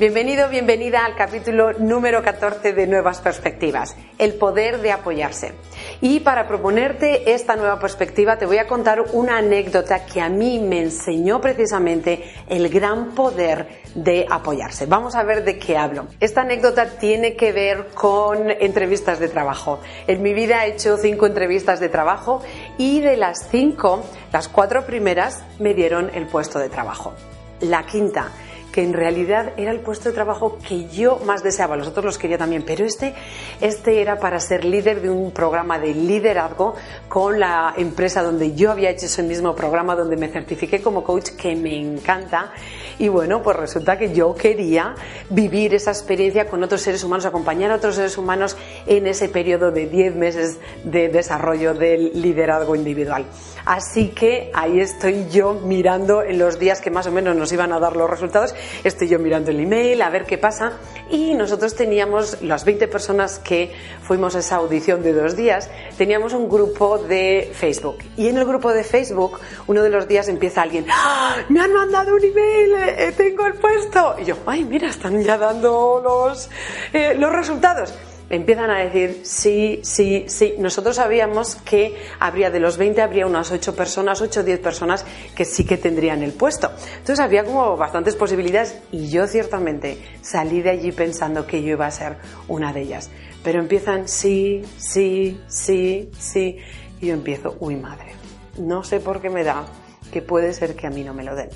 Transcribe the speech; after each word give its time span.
Bienvenido, 0.00 0.48
bienvenida 0.48 1.04
al 1.04 1.14
capítulo 1.14 1.74
número 1.74 2.22
14 2.22 2.72
de 2.72 2.86
Nuevas 2.86 3.20
Perspectivas, 3.20 3.98
el 4.16 4.32
poder 4.32 4.80
de 4.80 4.92
apoyarse. 4.92 5.52
Y 6.00 6.20
para 6.20 6.48
proponerte 6.48 7.34
esta 7.34 7.54
nueva 7.54 7.78
perspectiva 7.78 8.38
te 8.38 8.46
voy 8.46 8.56
a 8.56 8.66
contar 8.66 9.02
una 9.12 9.36
anécdota 9.36 10.06
que 10.06 10.22
a 10.22 10.30
mí 10.30 10.58
me 10.58 10.80
enseñó 10.80 11.42
precisamente 11.42 12.24
el 12.48 12.70
gran 12.70 13.14
poder 13.14 13.82
de 13.94 14.24
apoyarse. 14.30 14.86
Vamos 14.86 15.16
a 15.16 15.22
ver 15.22 15.44
de 15.44 15.58
qué 15.58 15.76
hablo. 15.76 16.06
Esta 16.18 16.40
anécdota 16.40 16.96
tiene 16.98 17.36
que 17.36 17.52
ver 17.52 17.88
con 17.92 18.50
entrevistas 18.50 19.18
de 19.18 19.28
trabajo. 19.28 19.80
En 20.06 20.22
mi 20.22 20.32
vida 20.32 20.64
he 20.64 20.70
hecho 20.70 20.96
cinco 20.96 21.26
entrevistas 21.26 21.78
de 21.78 21.90
trabajo 21.90 22.40
y 22.78 23.00
de 23.00 23.18
las 23.18 23.50
cinco, 23.50 24.02
las 24.32 24.48
cuatro 24.48 24.86
primeras 24.86 25.44
me 25.58 25.74
dieron 25.74 26.10
el 26.14 26.26
puesto 26.26 26.58
de 26.58 26.70
trabajo. 26.70 27.12
La 27.60 27.84
quinta 27.84 28.30
que 28.72 28.82
en 28.82 28.92
realidad 28.92 29.52
era 29.56 29.70
el 29.70 29.80
puesto 29.80 30.08
de 30.08 30.14
trabajo 30.14 30.58
que 30.66 30.88
yo 30.88 31.18
más 31.24 31.42
deseaba, 31.42 31.76
los 31.76 31.88
otros 31.88 32.04
los 32.04 32.18
quería 32.18 32.38
también, 32.38 32.64
pero 32.66 32.84
este, 32.84 33.14
este 33.60 34.00
era 34.00 34.18
para 34.18 34.40
ser 34.40 34.64
líder 34.64 35.00
de 35.02 35.10
un 35.10 35.32
programa 35.32 35.78
de 35.78 35.94
liderazgo 35.94 36.74
con 37.08 37.40
la 37.40 37.74
empresa 37.76 38.22
donde 38.22 38.54
yo 38.54 38.70
había 38.70 38.90
hecho 38.90 39.06
ese 39.06 39.22
mismo 39.22 39.54
programa, 39.54 39.94
donde 39.94 40.16
me 40.16 40.28
certifiqué 40.28 40.80
como 40.80 41.02
coach, 41.02 41.30
que 41.30 41.54
me 41.56 41.76
encanta. 41.76 42.52
Y 42.98 43.08
bueno, 43.08 43.42
pues 43.42 43.56
resulta 43.56 43.98
que 43.98 44.12
yo 44.12 44.34
quería 44.34 44.94
vivir 45.30 45.74
esa 45.74 45.90
experiencia 45.90 46.46
con 46.46 46.62
otros 46.62 46.82
seres 46.82 47.02
humanos, 47.02 47.24
acompañar 47.24 47.70
a 47.70 47.76
otros 47.76 47.96
seres 47.96 48.18
humanos 48.18 48.56
en 48.86 49.06
ese 49.06 49.28
periodo 49.28 49.70
de 49.70 49.86
10 49.86 50.16
meses 50.16 50.58
de 50.84 51.08
desarrollo 51.08 51.74
del 51.74 52.12
liderazgo 52.20 52.76
individual. 52.76 53.24
Así 53.64 54.08
que 54.08 54.50
ahí 54.54 54.80
estoy 54.80 55.26
yo 55.30 55.54
mirando 55.54 56.22
en 56.22 56.38
los 56.38 56.58
días 56.58 56.80
que 56.80 56.90
más 56.90 57.06
o 57.06 57.12
menos 57.12 57.36
nos 57.36 57.52
iban 57.52 57.72
a 57.72 57.78
dar 57.78 57.96
los 57.96 58.08
resultados 58.08 58.54
estoy 58.84 59.08
yo 59.08 59.18
mirando 59.18 59.50
el 59.50 59.60
email 59.60 60.02
a 60.02 60.10
ver 60.10 60.24
qué 60.24 60.38
pasa. 60.38 60.72
Y 61.10 61.34
nosotros 61.34 61.74
teníamos 61.74 62.42
las 62.42 62.64
20 62.64 62.88
personas 62.88 63.38
que 63.38 63.72
fuimos 64.02 64.36
a 64.36 64.40
esa 64.40 64.56
audición 64.56 65.02
de 65.02 65.12
dos 65.12 65.36
días, 65.36 65.70
teníamos 65.96 66.32
un 66.32 66.48
grupo 66.48 66.98
de 66.98 67.50
Facebook. 67.54 67.98
Y 68.16 68.28
en 68.28 68.38
el 68.38 68.44
grupo 68.44 68.72
de 68.72 68.84
Facebook 68.84 69.38
uno 69.66 69.82
de 69.82 69.90
los 69.90 70.06
días 70.06 70.28
empieza 70.28 70.62
alguien, 70.62 70.86
¡Ah! 70.90 71.36
me 71.48 71.60
han 71.60 71.72
mandado 71.72 72.14
un 72.14 72.24
email, 72.24 72.74
eh, 72.74 73.14
tengo 73.16 73.46
el 73.46 73.54
puesto 73.54 74.16
y 74.20 74.24
yo, 74.24 74.36
ay 74.46 74.64
mira, 74.64 74.88
están 74.88 75.22
ya 75.22 75.36
dando 75.38 76.00
los, 76.02 76.48
eh, 76.92 77.14
los 77.18 77.32
resultados 77.32 77.94
empiezan 78.30 78.70
a 78.70 78.78
decir 78.78 79.20
sí, 79.24 79.80
sí, 79.82 80.24
sí. 80.28 80.54
Nosotros 80.58 80.96
sabíamos 80.96 81.56
que 81.56 81.96
habría 82.20 82.50
de 82.50 82.60
los 82.60 82.78
20 82.78 83.02
habría 83.02 83.26
unas 83.26 83.50
8 83.50 83.74
personas, 83.74 84.22
8 84.22 84.40
o 84.40 84.42
10 84.44 84.60
personas 84.60 85.04
que 85.34 85.44
sí 85.44 85.64
que 85.64 85.76
tendrían 85.76 86.22
el 86.22 86.32
puesto. 86.32 86.70
Entonces 86.92 87.20
había 87.20 87.44
como 87.44 87.76
bastantes 87.76 88.14
posibilidades 88.14 88.78
y 88.92 89.10
yo 89.10 89.26
ciertamente 89.26 89.98
salí 90.22 90.62
de 90.62 90.70
allí 90.70 90.92
pensando 90.92 91.46
que 91.46 91.62
yo 91.62 91.70
iba 91.70 91.86
a 91.86 91.90
ser 91.90 92.16
una 92.48 92.72
de 92.72 92.82
ellas. 92.82 93.10
Pero 93.42 93.58
empiezan 93.58 94.06
sí, 94.08 94.62
sí, 94.78 95.40
sí, 95.48 96.10
sí 96.16 96.58
y 97.00 97.06
yo 97.08 97.14
empiezo, 97.14 97.56
uy 97.60 97.76
madre, 97.76 98.12
no 98.58 98.84
sé 98.84 99.00
por 99.00 99.20
qué 99.20 99.28
me 99.28 99.42
da 99.42 99.66
que 100.12 100.22
puede 100.22 100.52
ser 100.52 100.76
que 100.76 100.86
a 100.86 100.90
mí 100.90 101.02
no 101.02 101.14
me 101.14 101.24
lo 101.24 101.34
den. 101.34 101.48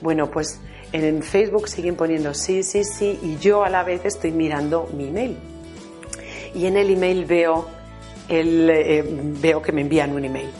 Bueno, 0.00 0.30
pues 0.30 0.60
en 0.92 1.22
Facebook 1.22 1.68
siguen 1.68 1.94
poniendo 1.94 2.34
sí, 2.34 2.62
sí, 2.62 2.82
sí 2.84 3.18
y 3.22 3.36
yo 3.38 3.64
a 3.64 3.70
la 3.70 3.84
vez 3.84 4.04
estoy 4.04 4.32
mirando 4.32 4.88
mi 4.92 5.08
email 5.08 5.36
y 6.54 6.66
en 6.66 6.76
el 6.76 6.90
email 6.90 7.24
veo, 7.24 7.66
el, 8.28 8.70
eh, 8.70 9.04
veo 9.06 9.62
que 9.62 9.72
me 9.72 9.82
envían 9.82 10.12
un 10.12 10.24
email. 10.24 10.50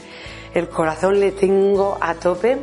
El 0.55 0.69
corazón 0.69 1.21
le 1.21 1.33
tengo 1.33 1.99
a 2.01 2.15
tope 2.15 2.59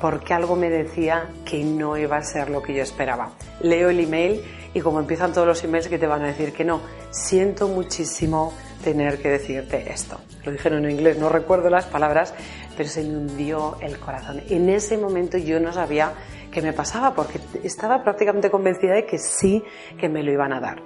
porque 0.00 0.34
algo 0.34 0.56
me 0.56 0.70
decía 0.70 1.30
que 1.44 1.62
no 1.64 1.96
iba 1.96 2.16
a 2.16 2.22
ser 2.22 2.50
lo 2.50 2.62
que 2.62 2.74
yo 2.74 2.82
esperaba. 2.82 3.32
Leo 3.60 3.90
el 3.90 4.00
email 4.00 4.42
y 4.74 4.80
como 4.80 4.98
empiezan 4.98 5.32
todos 5.32 5.46
los 5.46 5.62
emails 5.64 5.88
que 5.88 5.98
te 5.98 6.06
van 6.06 6.22
a 6.22 6.26
decir 6.26 6.52
que 6.52 6.64
no, 6.64 6.80
siento 7.10 7.68
muchísimo 7.68 8.52
tener 8.82 9.18
que 9.18 9.30
decirte 9.30 9.90
esto. 9.90 10.20
Lo 10.44 10.52
dijeron 10.52 10.84
en 10.84 10.90
inglés, 10.90 11.18
no 11.18 11.28
recuerdo 11.28 11.70
las 11.70 11.86
palabras, 11.86 12.34
pero 12.76 12.88
se 12.88 13.02
me 13.02 13.16
hundió 13.16 13.76
el 13.80 13.98
corazón. 13.98 14.42
En 14.50 14.68
ese 14.68 14.98
momento 14.98 15.38
yo 15.38 15.60
no 15.60 15.72
sabía 15.72 16.12
qué 16.50 16.60
me 16.60 16.72
pasaba 16.72 17.14
porque 17.14 17.40
estaba 17.62 18.02
prácticamente 18.02 18.50
convencida 18.50 18.94
de 18.94 19.06
que 19.06 19.18
sí 19.18 19.64
que 19.98 20.08
me 20.08 20.22
lo 20.22 20.32
iban 20.32 20.52
a 20.52 20.60
dar. 20.60 20.82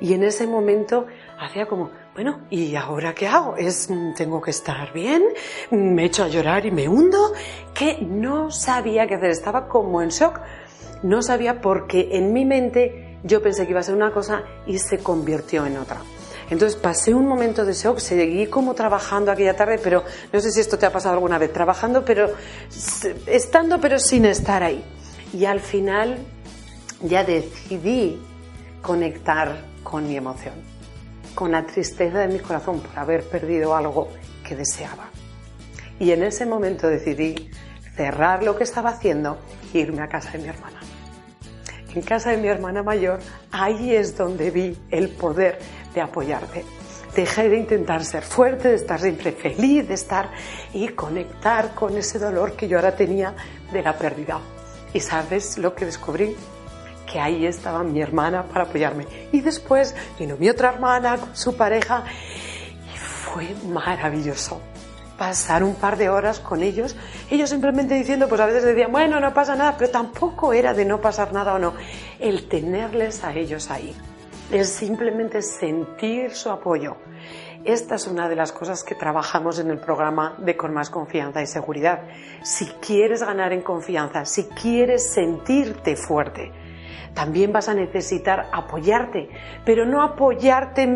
Y 0.00 0.14
en 0.14 0.22
ese 0.22 0.46
momento 0.46 1.06
hacía 1.40 1.66
como, 1.66 1.90
bueno, 2.14 2.40
¿y 2.50 2.74
ahora 2.76 3.14
qué 3.14 3.26
hago? 3.26 3.56
Es, 3.56 3.88
tengo 4.16 4.40
que 4.40 4.50
estar 4.50 4.92
bien, 4.92 5.24
me 5.70 6.04
echo 6.04 6.24
a 6.24 6.28
llorar 6.28 6.66
y 6.66 6.70
me 6.70 6.88
hundo, 6.88 7.32
que 7.74 7.98
no 8.02 8.50
sabía 8.50 9.06
qué 9.06 9.14
hacer, 9.14 9.30
estaba 9.30 9.66
como 9.66 10.02
en 10.02 10.10
shock. 10.10 10.40
No 11.02 11.22
sabía 11.22 11.62
porque 11.62 12.10
en 12.12 12.32
mi 12.32 12.44
mente 12.44 13.18
yo 13.24 13.42
pensé 13.42 13.64
que 13.64 13.70
iba 13.70 13.80
a 13.80 13.82
ser 13.82 13.94
una 13.94 14.12
cosa 14.12 14.42
y 14.66 14.78
se 14.78 14.98
convirtió 14.98 15.64
en 15.64 15.78
otra. 15.78 16.00
Entonces 16.50 16.78
pasé 16.78 17.14
un 17.14 17.26
momento 17.26 17.64
de 17.64 17.72
shock, 17.72 17.98
seguí 17.98 18.46
como 18.46 18.74
trabajando 18.74 19.30
aquella 19.30 19.54
tarde, 19.54 19.78
pero 19.82 20.04
no 20.32 20.40
sé 20.40 20.50
si 20.50 20.60
esto 20.60 20.76
te 20.78 20.84
ha 20.84 20.92
pasado 20.92 21.14
alguna 21.14 21.38
vez, 21.38 21.52
trabajando, 21.52 22.04
pero 22.04 22.32
estando, 23.26 23.80
pero 23.80 23.98
sin 23.98 24.26
estar 24.26 24.62
ahí. 24.62 24.84
Y 25.32 25.44
al 25.44 25.60
final 25.60 26.18
ya 27.02 27.24
decidí 27.24 28.20
conectar 28.82 29.64
con 29.84 30.08
mi 30.08 30.16
emoción, 30.16 30.54
con 31.40 31.52
la 31.52 31.64
tristeza 31.64 32.18
de 32.18 32.28
mi 32.28 32.38
corazón 32.38 32.80
por 32.80 32.98
haber 32.98 33.26
perdido 33.26 33.74
algo 33.74 34.08
que 34.46 34.54
deseaba. 34.54 35.08
Y 35.98 36.10
en 36.10 36.22
ese 36.22 36.44
momento 36.44 36.86
decidí 36.86 37.50
cerrar 37.96 38.42
lo 38.42 38.58
que 38.58 38.64
estaba 38.64 38.90
haciendo 38.90 39.38
e 39.72 39.78
irme 39.78 40.02
a 40.02 40.08
casa 40.08 40.32
de 40.32 40.40
mi 40.40 40.48
hermana. 40.48 40.80
En 41.94 42.02
casa 42.02 42.32
de 42.32 42.36
mi 42.36 42.48
hermana 42.48 42.82
mayor, 42.82 43.20
ahí 43.52 43.94
es 43.94 44.18
donde 44.18 44.50
vi 44.50 44.76
el 44.90 45.08
poder 45.08 45.58
de 45.94 46.02
apoyarte. 46.02 46.62
Dejé 47.16 47.48
de 47.48 47.56
intentar 47.56 48.04
ser 48.04 48.22
fuerte, 48.22 48.68
de 48.68 48.74
estar 48.74 49.00
siempre 49.00 49.32
feliz, 49.32 49.88
de 49.88 49.94
estar 49.94 50.28
y 50.74 50.88
conectar 50.88 51.74
con 51.74 51.96
ese 51.96 52.18
dolor 52.18 52.52
que 52.52 52.68
yo 52.68 52.76
ahora 52.76 52.94
tenía 52.94 53.34
de 53.72 53.82
la 53.82 53.96
pérdida. 53.96 54.40
¿Y 54.92 55.00
sabes 55.00 55.56
lo 55.56 55.74
que 55.74 55.86
descubrí? 55.86 56.36
Que 57.06 57.20
ahí 57.20 57.46
estaba 57.46 57.82
mi 57.82 58.00
hermana 58.00 58.44
para 58.44 58.64
apoyarme. 58.64 59.06
Y 59.32 59.40
después 59.40 59.94
vino 60.18 60.36
mi 60.38 60.48
otra 60.48 60.70
hermana 60.70 61.18
con 61.18 61.36
su 61.36 61.56
pareja 61.56 62.04
y 62.94 62.98
fue 62.98 63.54
maravilloso 63.66 64.60
pasar 65.20 65.62
un 65.62 65.74
par 65.74 65.98
de 65.98 66.08
horas 66.08 66.40
con 66.40 66.62
ellos, 66.62 66.96
ellos 67.30 67.50
simplemente 67.50 67.94
diciendo, 67.94 68.26
pues 68.26 68.40
a 68.40 68.46
veces 68.46 68.64
decían, 68.64 68.90
bueno, 68.90 69.20
no 69.20 69.34
pasa 69.34 69.54
nada, 69.54 69.76
pero 69.76 69.90
tampoco 69.90 70.54
era 70.54 70.72
de 70.72 70.86
no 70.86 70.98
pasar 71.02 71.30
nada 71.34 71.52
o 71.52 71.58
no, 71.58 71.74
el 72.18 72.48
tenerles 72.48 73.22
a 73.22 73.34
ellos 73.34 73.70
ahí, 73.70 73.94
es 74.50 74.70
simplemente 74.70 75.42
sentir 75.42 76.30
su 76.30 76.48
apoyo. 76.48 76.96
Esta 77.64 77.96
es 77.96 78.06
una 78.06 78.30
de 78.30 78.36
las 78.36 78.52
cosas 78.52 78.82
que 78.82 78.94
trabajamos 78.94 79.58
en 79.58 79.70
el 79.70 79.78
programa 79.78 80.36
de 80.38 80.56
Con 80.56 80.72
más 80.72 80.88
confianza 80.88 81.42
y 81.42 81.46
seguridad. 81.46 82.00
Si 82.42 82.64
quieres 82.80 83.22
ganar 83.22 83.52
en 83.52 83.60
confianza, 83.60 84.24
si 84.24 84.44
quieres 84.44 85.12
sentirte 85.12 85.96
fuerte, 85.96 86.50
también 87.14 87.52
vas 87.52 87.68
a 87.68 87.74
necesitar 87.74 88.48
apoyarte, 88.52 89.28
pero 89.64 89.86
no 89.86 90.02
apoyarte 90.02 90.88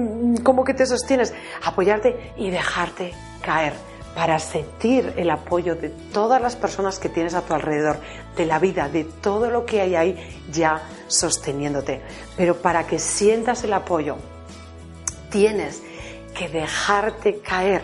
como 0.42 0.64
que 0.64 0.74
te 0.74 0.86
sostienes, 0.86 1.34
apoyarte 1.64 2.32
y 2.36 2.50
dejarte 2.50 3.12
caer 3.42 3.74
para 4.14 4.38
sentir 4.38 5.12
el 5.16 5.28
apoyo 5.30 5.74
de 5.74 5.88
todas 5.88 6.40
las 6.40 6.54
personas 6.56 6.98
que 6.98 7.08
tienes 7.08 7.34
a 7.34 7.42
tu 7.42 7.52
alrededor, 7.52 7.98
de 8.36 8.46
la 8.46 8.58
vida, 8.58 8.88
de 8.88 9.04
todo 9.04 9.50
lo 9.50 9.66
que 9.66 9.80
hay 9.80 9.96
ahí 9.96 10.42
ya 10.52 10.82
sosteniéndote. 11.08 12.00
Pero 12.36 12.56
para 12.56 12.86
que 12.86 12.98
sientas 12.98 13.64
el 13.64 13.72
apoyo, 13.72 14.16
tienes 15.30 15.82
que 16.34 16.48
dejarte 16.48 17.40
caer, 17.40 17.82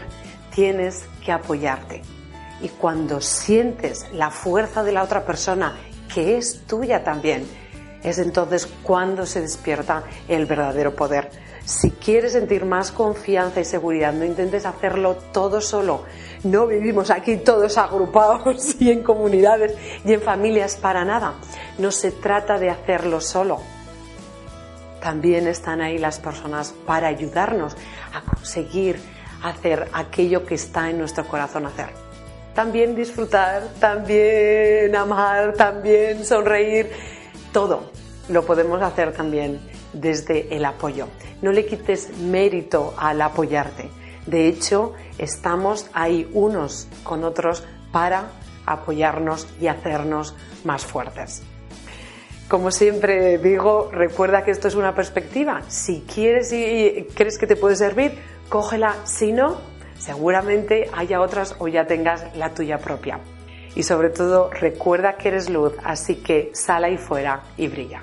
tienes 0.54 1.04
que 1.24 1.32
apoyarte. 1.32 2.02
Y 2.62 2.68
cuando 2.68 3.20
sientes 3.20 4.06
la 4.12 4.30
fuerza 4.30 4.84
de 4.84 4.92
la 4.92 5.02
otra 5.02 5.24
persona, 5.24 5.76
que 6.14 6.36
es 6.36 6.64
tuya 6.66 7.02
también, 7.02 7.46
es 8.02 8.18
entonces 8.18 8.66
cuando 8.82 9.26
se 9.26 9.40
despierta 9.40 10.04
el 10.28 10.46
verdadero 10.46 10.94
poder. 10.94 11.30
Si 11.64 11.90
quieres 11.90 12.32
sentir 12.32 12.64
más 12.64 12.90
confianza 12.90 13.60
y 13.60 13.64
seguridad, 13.64 14.12
no 14.12 14.24
intentes 14.24 14.66
hacerlo 14.66 15.16
todo 15.32 15.60
solo. 15.60 16.04
No 16.42 16.66
vivimos 16.66 17.10
aquí 17.10 17.36
todos 17.36 17.78
agrupados 17.78 18.76
y 18.80 18.90
en 18.90 19.02
comunidades 19.02 19.76
y 20.04 20.14
en 20.14 20.22
familias 20.22 20.76
para 20.76 21.04
nada. 21.04 21.34
No 21.78 21.92
se 21.92 22.10
trata 22.10 22.58
de 22.58 22.70
hacerlo 22.70 23.20
solo. 23.20 23.60
también 25.00 25.46
están 25.46 25.80
ahí 25.80 25.96
las 25.96 26.18
personas 26.18 26.74
para 26.86 27.08
ayudarnos 27.08 27.74
a 28.12 28.20
conseguir 28.22 29.00
hacer 29.42 29.88
aquello 29.92 30.44
que 30.44 30.56
está 30.56 30.90
en 30.90 30.98
nuestro 30.98 31.26
corazón 31.26 31.66
hacer. 31.66 31.88
También 32.54 32.94
disfrutar, 32.94 33.62
también 33.78 34.94
amar, 34.94 35.54
también 35.54 36.24
sonreír, 36.24 36.90
todo 37.52 37.90
lo 38.28 38.44
podemos 38.44 38.80
hacer 38.82 39.12
también 39.12 39.60
desde 39.92 40.54
el 40.54 40.64
apoyo. 40.64 41.08
No 41.42 41.52
le 41.52 41.66
quites 41.66 42.16
mérito 42.18 42.94
al 42.96 43.20
apoyarte. 43.22 43.90
De 44.26 44.46
hecho, 44.46 44.94
estamos 45.18 45.90
ahí 45.92 46.30
unos 46.32 46.86
con 47.02 47.24
otros 47.24 47.64
para 47.92 48.30
apoyarnos 48.66 49.48
y 49.60 49.66
hacernos 49.66 50.34
más 50.64 50.84
fuertes. 50.84 51.42
Como 52.48 52.70
siempre 52.70 53.38
digo, 53.38 53.90
recuerda 53.92 54.44
que 54.44 54.50
esto 54.50 54.68
es 54.68 54.74
una 54.74 54.94
perspectiva. 54.94 55.62
Si 55.68 56.02
quieres 56.02 56.52
y 56.52 57.06
crees 57.14 57.38
que 57.38 57.46
te 57.46 57.56
puede 57.56 57.76
servir, 57.76 58.18
cógela. 58.48 58.96
Si 59.04 59.32
no, 59.32 59.58
seguramente 59.98 60.90
haya 60.92 61.20
otras 61.20 61.54
o 61.58 61.68
ya 61.68 61.86
tengas 61.86 62.36
la 62.36 62.52
tuya 62.52 62.78
propia. 62.78 63.20
Y 63.74 63.82
sobre 63.82 64.10
todo, 64.10 64.50
recuerda 64.50 65.16
que 65.16 65.28
eres 65.28 65.48
luz, 65.48 65.72
así 65.84 66.16
que 66.16 66.50
sal 66.54 66.84
ahí 66.84 66.98
fuera 66.98 67.42
y 67.56 67.68
brilla. 67.68 68.02